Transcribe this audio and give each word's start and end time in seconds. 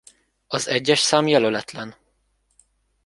Az 0.47 0.67
egyes 0.67 0.99
szám 0.99 1.27
jelöletlen. 1.27 1.95